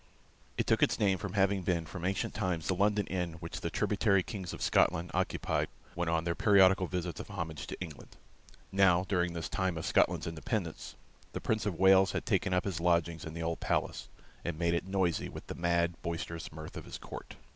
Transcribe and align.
It 0.57 0.65
took 0.65 0.81
its 0.81 0.97
name 0.97 1.19
from 1.19 1.33
having 1.33 1.61
been 1.61 1.85
from 1.85 2.05
ancient 2.05 2.33
times 2.33 2.67
the 2.67 2.73
London 2.73 3.05
inn 3.05 3.33
which 3.33 3.61
the 3.61 3.69
tributary 3.69 4.23
Kings 4.23 4.51
of 4.51 4.63
Scotland 4.63 5.11
occupied 5.13 5.67
when 5.93 6.09
on 6.09 6.23
their 6.23 6.33
periodical 6.33 6.87
visits 6.87 7.19
of 7.19 7.27
homage 7.27 7.67
to 7.67 7.79
England. 7.79 8.17
Now, 8.71 9.05
during 9.07 9.33
this 9.33 9.47
time 9.47 9.77
of 9.77 9.85
Scotland's 9.85 10.25
independence, 10.25 10.95
the 11.33 11.39
Prince 11.39 11.67
of 11.67 11.77
Wales 11.77 12.13
had 12.13 12.25
taken 12.25 12.51
up 12.51 12.65
his 12.65 12.79
lodging 12.79 13.19
in 13.23 13.35
the 13.35 13.43
old 13.43 13.59
palace, 13.59 14.07
and 14.43 14.57
made 14.57 14.73
it 14.73 14.87
noisy 14.87 15.29
with 15.29 15.45
the 15.45 15.53
mad, 15.53 15.93
boisterous 16.01 16.51
mirth 16.51 16.75
of 16.75 16.85
his 16.85 16.97
court. 16.97 17.35